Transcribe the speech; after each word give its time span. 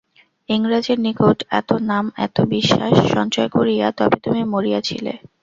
ইংরাজের 0.49 0.97
নিকট 1.01 1.37
এত 1.59 1.69
নাম 1.89 2.05
এত 2.25 2.37
বিশ্বাস 2.53 2.93
সঞ্চয় 3.13 3.49
করিয়া 3.55 3.87
তবে 3.99 4.17
তুমি 4.25 4.41
মরিয়াছিলে! 4.53 5.13